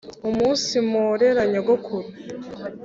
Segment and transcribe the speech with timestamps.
[0.29, 2.07] umunsi mporera nyogokuru